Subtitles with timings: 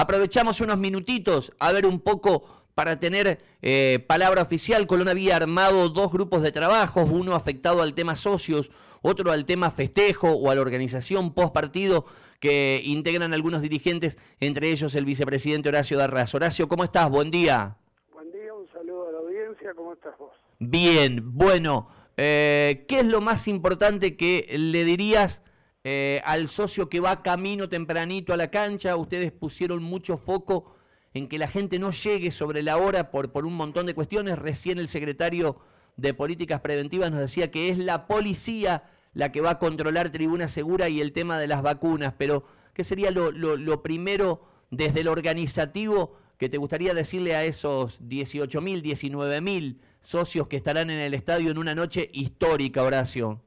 [0.00, 4.86] aprovechamos unos minutitos a ver un poco para tener eh, palabra oficial.
[4.86, 8.70] Colón había armado dos grupos de trabajo, uno afectado al tema socios,
[9.02, 12.06] otro al tema festejo o a la organización post partido
[12.38, 16.34] que integran algunos dirigentes, entre ellos el vicepresidente Horacio Darras.
[16.34, 17.10] Horacio, ¿cómo estás?
[17.10, 17.76] Buen día.
[18.14, 20.32] Buen día, un saludo a la audiencia, ¿cómo estás vos?
[20.58, 25.42] Bien, bueno, eh, ¿qué es lo más importante que le dirías
[25.84, 28.96] eh, al socio que va camino tempranito a la cancha?
[28.96, 30.74] Ustedes pusieron mucho foco
[31.14, 34.38] en que la gente no llegue sobre la hora por, un montón de cuestiones.
[34.38, 35.58] Recién el secretario
[35.96, 40.48] de Políticas Preventivas nos decía que es la policía la que va a controlar Tribuna
[40.48, 42.44] Segura y el tema de las vacunas, pero
[42.74, 48.82] ¿qué sería lo, lo, primero desde el organizativo que te gustaría decirle a esos 18.000,
[48.82, 53.42] 19.000 socios que estarán en el estadio en una noche histórica, Horacio?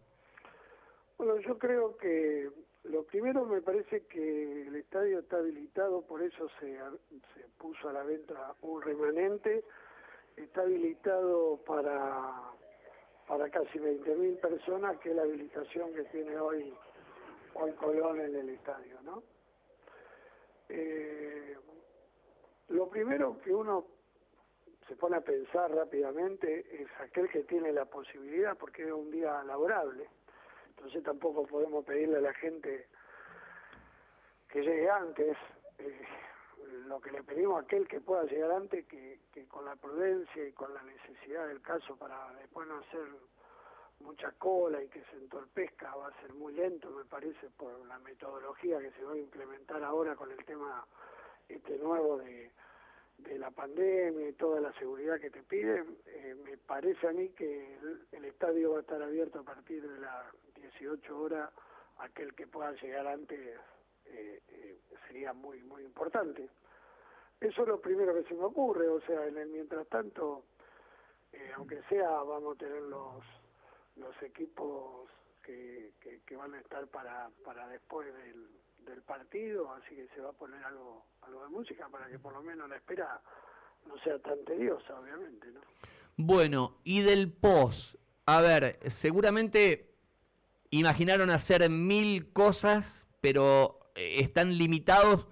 [1.26, 2.52] Bueno, yo creo que
[2.84, 6.77] lo primero me parece que el estadio está habilitado, por eso se,
[7.34, 9.64] se puso a la venta un remanente,
[10.36, 12.42] está habilitado para
[13.25, 16.73] para casi 20.000 personas, que es la habilitación que tiene hoy
[17.53, 19.23] Juan Colón en el estadio, ¿no?
[20.67, 21.55] Eh,
[22.67, 23.86] lo primero que uno
[24.89, 29.42] se pone a pensar rápidamente es aquel que tiene la posibilidad, porque es un día
[29.45, 30.09] laborable.
[30.84, 32.88] Entonces tampoco podemos pedirle a la gente
[34.50, 35.38] que llegue antes.
[35.78, 36.02] Eh,
[36.88, 39.17] lo que le pedimos a aquel que pueda llegar antes, que,
[39.48, 43.08] con la prudencia y con la necesidad del caso para después no hacer
[44.02, 47.98] mucha cola y que se entorpezca, va a ser muy lento, me parece, por la
[48.00, 50.86] metodología que se va a implementar ahora con el tema
[51.48, 52.52] este nuevo de,
[53.20, 55.98] de la pandemia y toda la seguridad que te piden.
[56.08, 57.78] Eh, me parece a mí que
[58.11, 60.26] el, estadio va a estar abierto a partir de las
[60.72, 61.50] 18 horas,
[61.97, 63.59] aquel que pueda llegar antes
[64.06, 66.50] eh, eh, sería muy, muy importante.
[67.39, 70.45] Eso es lo primero que se me ocurre, o sea, en el mientras tanto,
[71.31, 73.23] eh, aunque sea, vamos a tener los,
[73.97, 75.10] los equipos
[75.43, 75.92] que,
[76.26, 78.48] que, van a estar para, para después del,
[78.86, 82.33] del partido, así que se va a poner algo, algo de música para que por
[82.33, 83.21] lo menos la espera
[83.86, 85.59] no sea tan tediosa, obviamente, ¿no?
[86.15, 87.95] Bueno, y del post,
[88.26, 89.92] a ver, seguramente
[90.80, 95.28] imaginaron hacer mil cosas, pero eh, están limitados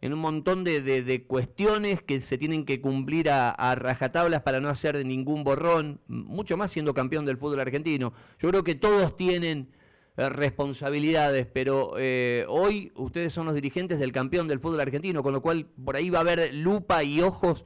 [0.00, 4.68] en un montón de, de, cuestiones que se tienen que cumplir a, rajatablas para no
[4.68, 8.12] hacer ningún borrón, mucho más siendo campeón del fútbol argentino.
[8.38, 9.72] Yo creo que todos tienen
[10.16, 15.32] eh, responsabilidades, pero eh, hoy ustedes son los dirigentes del campeón del fútbol argentino, con
[15.32, 17.64] lo cual por ahí va a haber lupa y ojos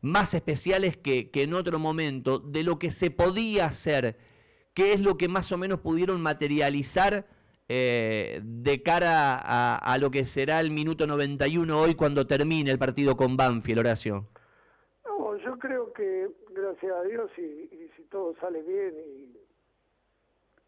[0.00, 4.18] más especiales que, que en otro momento de lo que se podía hacer,
[4.74, 7.26] qué es lo que más o menos pudieron materializar
[7.68, 9.38] eh, de cara
[9.78, 14.26] a, lo que será el minuto 91 hoy cuando termine el partido con Banfield, Horacio?
[15.06, 18.94] No, yo creo que, gracias a Dios, y, si todo sale bien,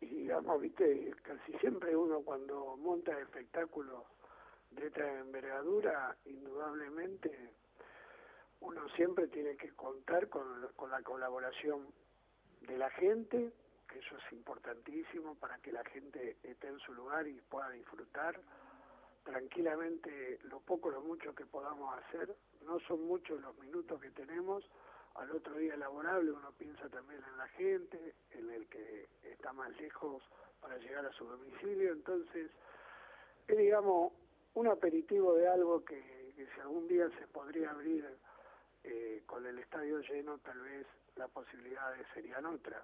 [0.01, 4.05] y, digamos, viste, casi siempre uno cuando monta espectáculos
[4.71, 7.31] de esta envergadura, indudablemente,
[8.61, 10.43] uno siempre tiene que contar con,
[10.77, 11.87] con la colaboración
[12.67, 13.53] de la gente,
[13.99, 18.41] eso es importantísimo para que la gente esté en su lugar y pueda disfrutar
[19.25, 22.35] tranquilamente lo poco lo mucho que podamos hacer.
[22.65, 24.65] No son muchos los minutos que tenemos.
[25.15, 29.71] Al otro día laborable uno piensa también en la gente, en el que está más
[29.81, 30.23] lejos
[30.61, 31.93] para llegar a su domicilio.
[31.93, 32.51] Entonces,
[33.47, 34.13] es digamos
[34.55, 38.07] un aperitivo de algo que, si algún día se podría abrir
[38.83, 42.83] eh, con el estadio lleno, tal vez las posibilidades serían otras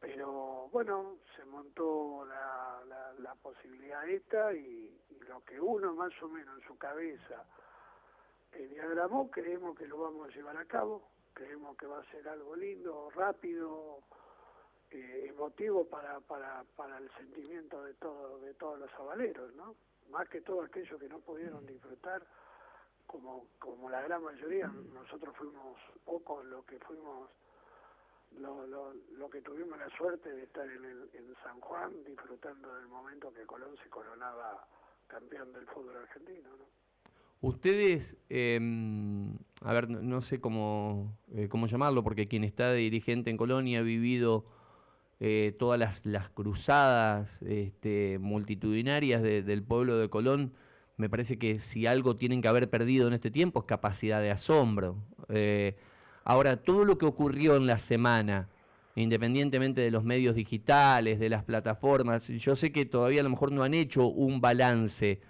[0.00, 2.82] pero bueno, se montó la,
[3.18, 4.92] la, posibilidad esta y,
[5.28, 7.44] lo que uno más o menos en su cabeza
[8.52, 12.28] eh, diagramó, creemos que lo vamos a llevar a cabo, creemos que va a ser
[12.28, 14.02] algo lindo, rápido,
[14.90, 19.74] eh, emotivo para, para, para el sentimiento de, todo, de todos los avaleros, ¿no?
[20.10, 22.24] Más que todo aquellos que no pudieron disfrutar,
[23.06, 27.30] como, como la gran mayoría, nosotros fuimos pocos los que fuimos
[28.40, 32.74] lo, lo, lo, que tuvimos la suerte de estar en, el, en San Juan disfrutando
[32.74, 34.66] del momento que Colón se coronaba
[35.06, 36.50] campeón del fútbol argentino.
[36.56, 36.64] ¿no?
[37.40, 38.58] Ustedes, eh,
[39.62, 43.80] a ver, no, sé cómo, eh, cómo llamarlo, porque quien está de dirigente en Colonia
[43.80, 44.46] ha vivido
[45.20, 50.54] eh, todas las, las cruzadas este, multitudinarias del pueblo de Colón.
[50.96, 54.30] Me parece que si algo tienen que haber perdido en este tiempo es capacidad de
[54.30, 54.96] asombro.
[55.28, 55.76] Eh,
[56.26, 58.50] Ahora, todo lo que ocurrió en la semana,
[58.96, 63.50] independientemente de los medios digitales, de las plataformas, yo sé que todavía a lo mejor
[63.50, 65.20] no han hecho un balance,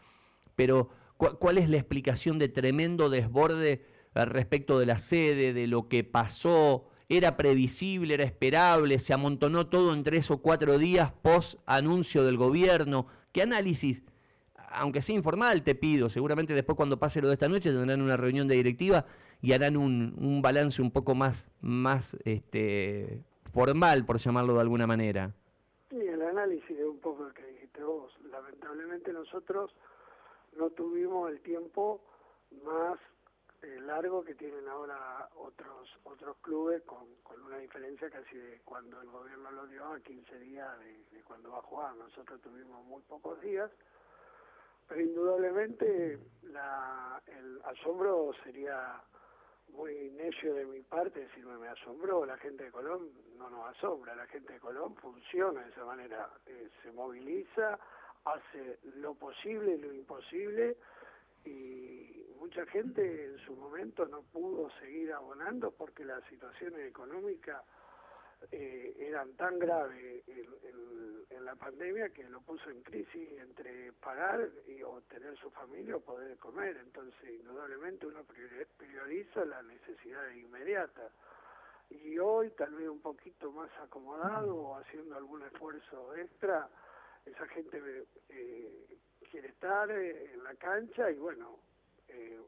[0.56, 6.04] pero ¿Cuál es la explicación de tremendo desborde respecto de la sede, de lo que
[6.04, 6.88] pasó?
[7.08, 8.98] ¿Era previsible, era esperable?
[8.98, 13.06] ¿Se amontonó todo en tres o cuatro días post anuncio del gobierno?
[13.32, 14.02] ¿Qué análisis?
[14.72, 16.10] Aunque sea informal, te pido.
[16.10, 19.06] Seguramente después cuando pase lo de esta noche tendrán una reunión de directiva
[19.42, 23.22] y harán un, un balance un poco más, más este,
[23.52, 25.32] formal, por llamarlo de alguna manera.
[25.90, 28.12] Sí, el análisis de un poco lo que dijiste vos.
[28.30, 29.74] Lamentablemente nosotros
[30.56, 32.00] no tuvimos el tiempo
[32.64, 32.98] más
[33.62, 39.00] eh, largo que tienen ahora otros otros clubes con, con una diferencia casi de cuando
[39.00, 41.94] el gobierno lo dio a 15 días de, cuando va a jugar.
[41.96, 43.70] Nosotros tuvimos muy pocos días,
[44.88, 49.02] pero indudablemente la, el asombro sería
[49.72, 54.14] muy necio de mi parte decirme me asombró, la gente de Colón no nos asombra,
[54.14, 57.78] la gente de Colón funciona de esa manera, eh, se moviliza,
[58.24, 60.76] hace lo posible y lo imposible
[61.44, 67.62] y mucha gente en su momento no pudo seguir abonando porque las situaciones económicas
[68.50, 74.82] eh, eran tan graves en, la pandemia que lo puso en crisis entre pagar y
[74.82, 76.76] o tener su familia o poder comer.
[76.76, 78.24] Entonces, indudablemente uno
[78.76, 81.08] prioriza la necesidad inmediata.
[81.88, 86.68] Y hoy, tal vez un poquito más acomodado o haciendo algún esfuerzo extra,
[87.24, 88.98] esa gente eh,
[89.30, 91.58] quiere estar eh, en la cancha y bueno,
[92.08, 92.40] eh,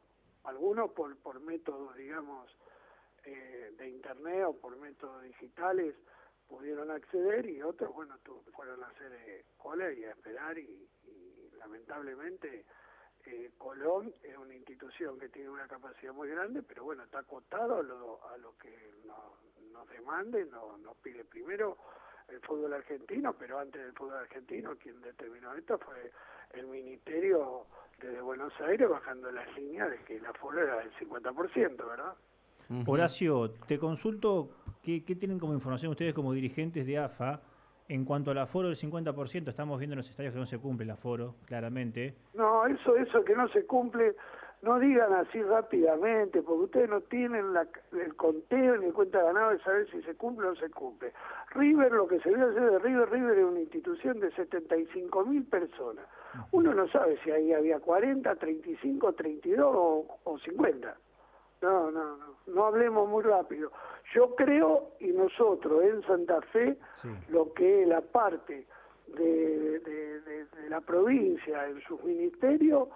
[0.45, 2.51] algunos por, por métodos, digamos,
[3.29, 5.95] eh, de internet o por métodos digitales
[6.49, 8.17] pudieron acceder y otros, bueno,
[8.53, 10.89] fueron a hacer eh, cola y a esperar y,
[11.59, 12.65] lamentablemente
[13.27, 17.81] eh, Colón es una institución que tiene una capacidad muy grande, pero bueno, está acotado
[17.81, 21.77] a lo, a lo que nos, nos demande, nos, nos pide primero
[22.29, 26.13] el fútbol argentino, pero antes del fútbol argentino quien determinó esto fue
[26.53, 27.67] el Ministerio
[27.99, 32.15] desde Buenos Aires bajando las líneas de que la aforo era del 50%, ¿verdad?
[32.87, 34.51] Horacio, te consulto
[34.83, 37.41] ¿qué, qué tienen como información ustedes como dirigentes de AFA
[37.89, 40.85] en cuanto al aforo del 50%, estamos viendo en los estadios que no se cumple
[40.85, 42.15] el aforo, claramente.
[42.35, 44.15] No, eso, eso que no se cumple,
[44.61, 49.61] no digan así rápidamente, porque ustedes no tienen la, el conteo ni cuenta ganada de
[49.61, 51.13] saber si se cumple o no se cumple.
[51.55, 55.45] River, lo que se debe hacer de River, River es una institución de 75 mil
[55.45, 56.05] personas.
[56.53, 60.95] Uno no sabe si ahí había 40, 35, 32 o, o 50.
[61.61, 63.73] No, no, no, no hablemos muy rápido.
[64.15, 66.79] Yo creo, y nosotros en Santa Fe,
[67.29, 68.67] lo que es la parte
[69.09, 72.89] de, de, la provincia en sus ministerios,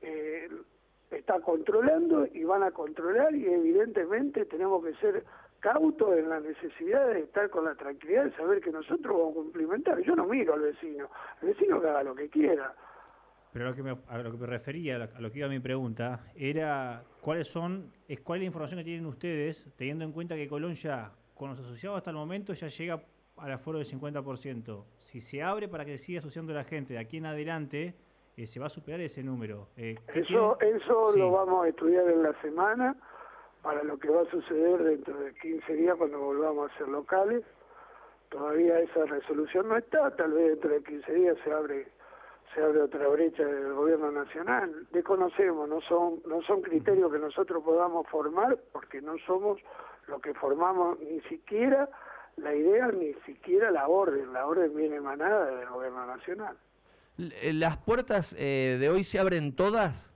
[0.00, 0.48] eh,
[1.10, 5.24] está controlando y van a controlar y evidentemente tenemos que ser
[5.60, 9.34] cautos en la necesidad de estar con la tranquilidad de saber que nosotros vamos a
[9.34, 9.98] cumplimentar.
[10.00, 11.08] Yo no miro al vecino,
[11.40, 12.74] el vecino que haga lo que quiera.
[13.54, 15.60] Pero a lo que me, a lo que me refería, a lo que iba mi
[15.60, 20.34] pregunta, era cuáles son, es cuál es la información que tienen ustedes, teniendo en cuenta
[20.34, 23.00] que Colón ya, con los asociados hasta el momento, ya llega
[23.36, 24.84] al aforo del 50%.
[24.98, 27.94] Si se abre para que siga asociando la gente de aquí en adelante,
[28.36, 29.68] eh, se va a superar ese número.
[29.76, 32.96] Eh, eso eso lo vamos a estudiar en la semana
[33.62, 37.44] para lo que va a suceder dentro de 15 días cuando volvamos a ser locales.
[38.30, 41.86] Todavía esa resolución no está, tal vez dentro de 15 días se abre
[42.54, 44.86] se abre otra brecha del gobierno nacional.
[44.92, 49.60] Desconocemos, no son, no son criterios que nosotros podamos formar porque no somos
[50.06, 51.88] lo que formamos ni siquiera
[52.36, 54.32] la idea ni siquiera la orden.
[54.32, 56.56] La orden viene emanada del gobierno nacional.
[57.18, 60.10] Eh, ¿Las puertas eh, de hoy se abren todas?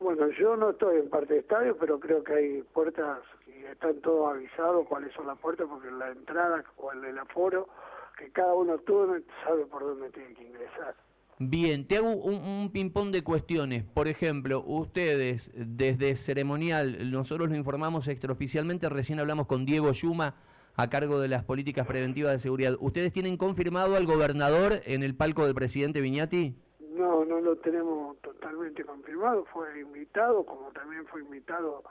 [0.00, 4.00] Bueno, yo no estoy en parte de estadio, pero creo que hay puertas y están
[4.00, 7.68] todos avisados cuáles son las puertas porque la entrada o el aforo
[8.16, 10.94] que cada uno tú sabe por dónde tiene que ingresar.
[11.38, 13.82] Bien, te hago un, ping-pong de cuestiones.
[13.82, 20.36] Por ejemplo, ustedes, desde ceremonial, nosotros lo informamos extraoficialmente, recién hablamos con Diego Yuma
[20.76, 22.76] a cargo de las políticas preventivas de seguridad.
[22.80, 26.54] ¿Ustedes tienen confirmado al gobernador en el palco del presidente Viñati?
[26.90, 29.44] No, no lo tenemos totalmente confirmado.
[29.46, 31.82] Fue invitado, como también fue invitado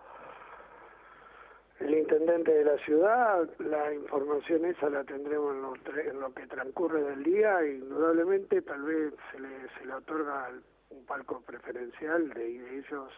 [1.79, 7.23] el intendente de la ciudad, la información esa la tendremos en lo, que transcurre del
[7.23, 10.51] día indudablemente tal vez se le, se le otorga
[10.91, 13.09] un palco preferencial de, ellos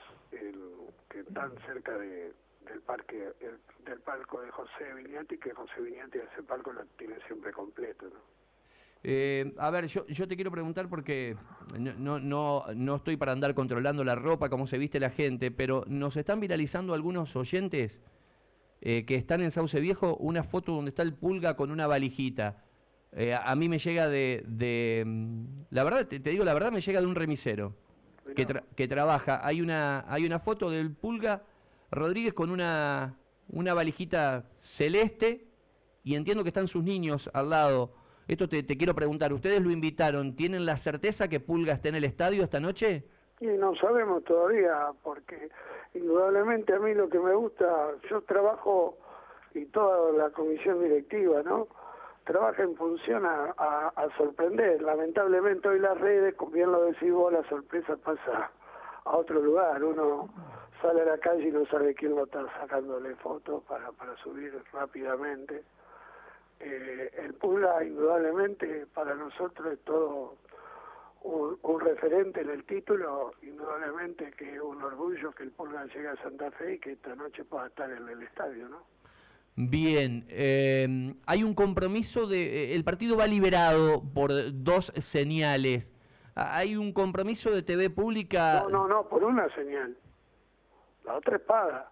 [1.09, 2.33] que están cerca de,
[2.65, 3.31] del parque
[3.85, 8.07] del palco de José Viñati, que José Viñati ese palco lo tiene siempre completo.
[9.03, 11.35] Eh, a ver, yo, yo te quiero preguntar porque
[11.77, 15.83] no, no, no estoy para andar controlando la ropa, como se viste la gente, pero
[15.87, 18.01] nos están viralizando algunos oyentes
[18.87, 22.63] eh, que están en Sauce Viejo, una foto donde está el pulga con una valijita.
[23.13, 27.01] Eh, a, mí me llega de, mm, la verdad, te, digo la verdad, me llega
[27.01, 27.73] de un remisero.
[28.35, 29.41] que, que trabaja.
[29.43, 31.41] Hay una, hay una foto del Pulga
[31.89, 35.47] Rodríguez con una, una valijita celeste
[36.03, 37.95] y entiendo que están sus niños al lado.
[38.27, 40.35] Esto te, te quiero preguntar, ¿ustedes lo invitaron?
[40.35, 43.07] ¿Tienen la certeza que Pulga esté en el estadio esta noche?
[43.39, 45.49] Y no sabemos todavía, porque
[45.93, 48.97] indudablemente a mí lo que me gusta, yo trabajo
[49.53, 51.67] y toda la comisión directiva, ¿no?
[52.23, 53.53] Trabaja en función a,
[54.17, 54.81] sorprender.
[54.81, 58.51] Lamentablemente hoy las redes, como bien lo decís vos, la sorpresa pasa
[59.03, 59.83] a otro lugar.
[59.83, 60.29] Uno
[60.81, 64.59] sale a la calle y no sabe quién lo está sacándole fotos para, para subir
[64.73, 65.63] rápidamente.
[66.59, 70.35] Eh, el Pula indudablemente para nosotros es todo
[71.25, 76.15] un, referente en el título, indudablemente que es un orgullo que el Pulga llegue a
[76.17, 78.83] Santa Fe y que esta noche pueda estar en el estadio, ¿no?
[79.55, 85.89] Bien, eh, hay un compromiso de, eh, el partido va liberado por dos señales.
[86.35, 88.61] Hay un compromiso de TV pública.
[88.63, 89.97] No, no, no, por una señal.
[91.05, 91.89] La otra es paga.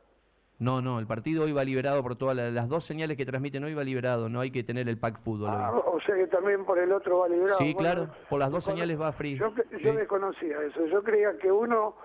[0.59, 3.73] No, no, el partido hoy va liberado por todas las, dos señales que transmiten hoy
[3.73, 5.49] va liberado, no hay que tener el pack fútbol.
[5.51, 7.57] Ah, o sea que también por el otro va liberado.
[7.57, 9.37] Sí, claro, por las dos señales va free.
[9.37, 11.95] Yo, yo desconocía eso, yo creía que uno...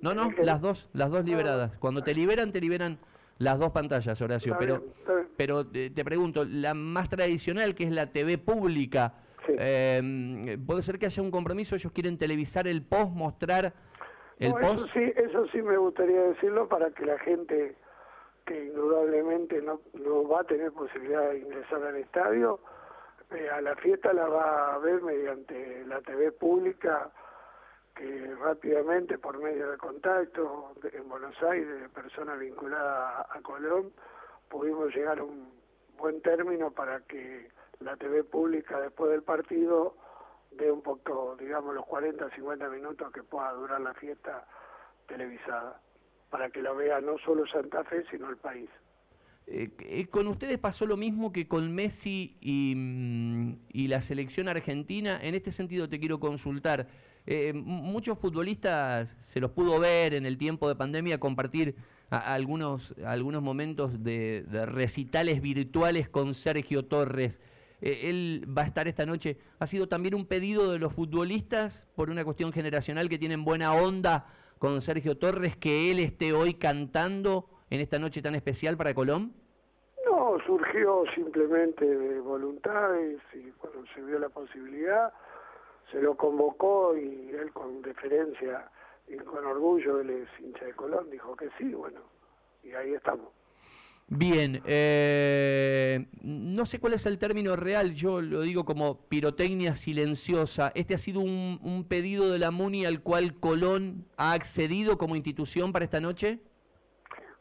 [0.00, 1.76] No, no, las dos, las dos liberadas.
[1.78, 2.98] Cuando te liberan, te liberan
[3.38, 4.54] las dos pantallas, Horacio.
[4.58, 4.82] pero
[5.38, 9.14] pero te, pregunto, la más tradicional, que es la TV pública,
[9.46, 11.76] eh, ¿puede ser que haya un compromiso?
[11.76, 13.72] ¿Ellos quieren televisar el post, mostrar
[14.38, 17.76] eso sí, eso sí me gustaría decirlo para que la gente
[18.46, 22.60] que indudablemente no, no va a tener posibilidad de ingresar al estadio,
[23.30, 27.10] eh, a la fiesta la va a ver mediante la TV pública,
[27.94, 33.92] que rápidamente por medio de contacto en Buenos Aires, de personas vinculadas a Colón,
[34.48, 35.52] pudimos llegar a un
[35.98, 39.94] buen término para que la TV pública después del partido
[40.58, 44.46] de un poco, digamos, los 40, 50 minutos que pueda durar la fiesta
[45.06, 45.80] televisada,
[46.30, 48.68] para que lo vea no solo Santa Fe, sino el país.
[49.46, 54.46] Eh, eh, ¿Con ustedes pasó lo mismo que con Messi y, mm, y, la selección
[54.46, 55.18] argentina?
[55.22, 56.86] En este sentido te quiero consultar.
[57.24, 61.76] Eh, muchos futbolistas se los pudo ver en el tiempo de pandemia compartir
[62.10, 67.38] algunos, algunos momentos de recitales virtuales con Sergio Torres.
[67.80, 69.38] Eh, él va a estar esta noche.
[69.58, 73.72] Ha sido también un pedido de los futbolistas por una cuestión generacional que tienen buena
[73.74, 74.26] onda
[74.58, 79.32] con Sergio Torres que él esté hoy cantando en esta noche tan especial para Colón.
[80.04, 85.12] No, surgió simplemente de voluntades y cuando se vio la posibilidad
[85.90, 88.68] se lo convocó y él con deferencia
[89.06, 92.00] y con orgullo, él es hincha de Colón, dijo que sí, bueno,
[92.62, 93.37] y ahí estamos.
[94.10, 100.72] Bien, eh, no sé cuál es el término real, yo lo digo como pirotecnia silenciosa.
[100.74, 105.72] ¿Este ha sido un, pedido de la MUNI al cual Colón ha accedido como institución
[105.72, 106.38] para esta noche?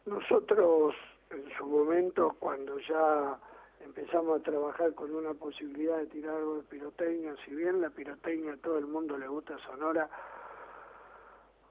[0.06, 0.94] Nosotros,
[1.30, 3.40] en su momento, cuando ya
[3.86, 8.54] empezamos a trabajar con una posibilidad de tirar algo de pirotecnia, si bien la pirotecnia
[8.54, 10.10] a todo el mundo le gusta Sonora,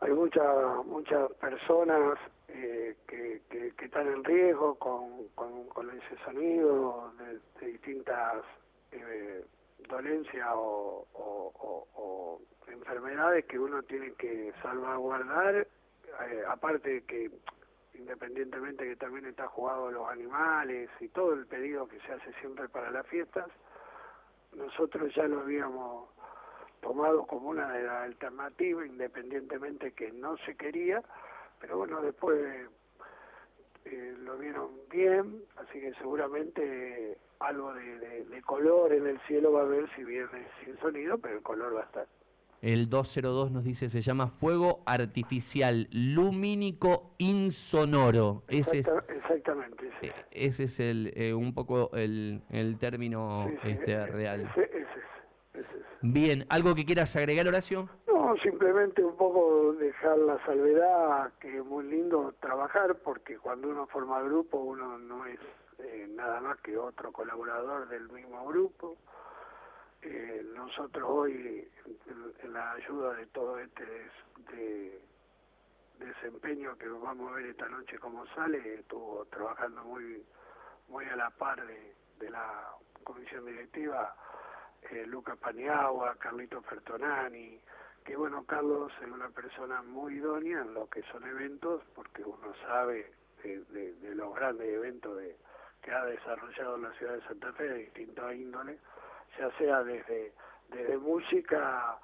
[0.07, 7.67] hay muchas muchas personas eh, que, que, están en riesgo con, con, ese sonido de,
[7.67, 8.45] distintas
[8.93, 9.45] eh,
[9.89, 17.31] dolencias o, o, enfermedades que uno tiene que salvaguardar, eh, aparte de que
[17.95, 22.69] independientemente que también está jugado los animales y todo el pedido que se hace siempre
[22.69, 23.47] para las fiestas,
[24.55, 26.11] nosotros ya lo habíamos
[26.81, 31.03] tomado como una de las alternativas, independientemente que no se quería,
[31.61, 32.39] pero bueno, después
[33.85, 39.61] eh, lo vieron bien, así que seguramente algo de, de, color en el cielo va
[39.61, 42.07] a haber si viene sin sonido, pero el color va a estar.
[42.63, 48.45] El 202 nos dice, se llama fuego artificial, lumínico insonoro.
[48.49, 49.89] Ese es, exactamente.
[50.01, 54.51] Ese, ese es el, eh, un poco el, el término este, e, real.
[54.51, 54.87] Ese, ese,
[56.09, 57.89] Bien, ¿algo que quieras agregar, Horacio?
[58.07, 63.89] No, simplemente un poco dejar la salvedad, que es muy lindo trabajar, porque cuando uno
[63.89, 65.41] forma grupo, uno no es
[65.81, 68.97] eh, nada más que otro colaborador del mismo grupo.
[70.03, 71.69] Eh, nosotros hoy,
[72.41, 73.85] en, la ayuda de todo este
[74.53, 75.01] de,
[75.99, 80.25] desempeño que vamos a ver esta noche cómo sale, estuvo trabajando muy,
[80.89, 82.71] muy a la par de la
[83.03, 84.15] comisión directiva
[84.91, 87.61] eh, Luca Paniagua, Carlito Fertonani,
[88.05, 92.55] que bueno, Carlos es una persona muy idónea en lo que son eventos, porque uno
[92.67, 93.11] sabe
[93.43, 95.21] de, los grandes eventos
[95.83, 98.79] que ha desarrollado la ciudad de Santa Fe de distintos índole,
[99.39, 100.33] ya sea desde,
[100.69, 101.99] desde música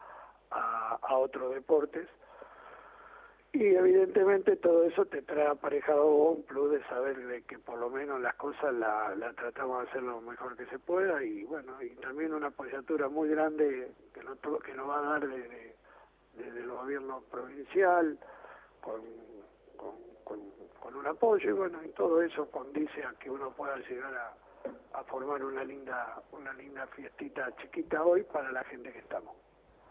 [0.51, 2.09] a, a otros deportes.
[3.54, 7.90] Y evidentemente todo eso te trae aparejado un plus de saber de que por lo
[7.90, 11.80] menos las cosas la, la tratamos de hacer lo mejor que se pueda y bueno,
[11.82, 15.76] y también una apoyatura muy grande que no que nos va a dar desde,
[16.32, 18.18] desde el gobierno provincial
[18.80, 19.02] con,
[19.76, 20.40] con,
[20.80, 24.35] con, un apoyo y bueno, y todo eso condice a que uno pueda llegar a,
[24.99, 29.37] a formar una linda, una linda fiestita chiquita hoy para la gente que estamos.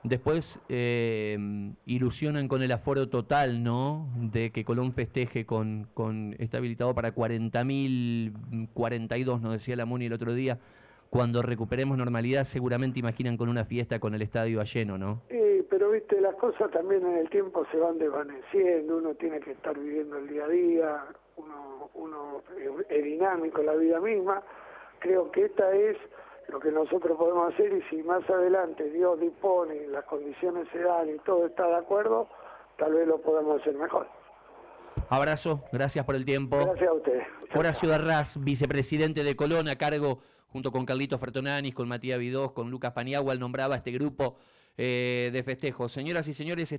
[0.04, 1.38] Después eh,
[1.86, 4.08] ilusionan con el aforo total, ¿no?
[4.16, 10.06] De que Colón festeje con, con está habilitado para 40.000, 42, nos decía la Muni
[10.06, 10.58] el otro día.
[11.12, 15.22] Cuando recuperemos normalidad, seguramente imaginan con una fiesta con el estadio lleno, ¿no?
[15.30, 19.52] Sí, pero viste, las cosas también en el tiempo se van desvaneciendo, uno tiene que
[19.52, 21.06] estar viviendo el día a día,
[21.38, 22.42] uno, uno
[22.90, 24.42] es dinámico la vida misma.
[25.00, 25.98] Creo que esta es
[26.52, 31.10] lo que nosotros podemos hacer y si más adelante Dios dispone, las condiciones se dan
[31.10, 32.28] y todo está de acuerdo,
[32.78, 34.08] tal vez lo podamos hacer mejor.
[35.10, 36.58] Abrazo, gracias por el tiempo.
[36.58, 37.28] Gracias a ustedes.
[37.56, 42.70] Horacio Darraz, vicepresidente de Colón, a cargo junto con Carlito Fertonanis, con Matías Vidós, con
[42.70, 44.38] Lucas Paniagua, nombraba este grupo
[44.78, 45.94] eh, de festejos.
[45.94, 46.70] Señoras y señores,